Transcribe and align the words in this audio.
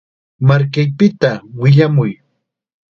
Markaypita 0.47 1.31
willamuy. 1.61 2.13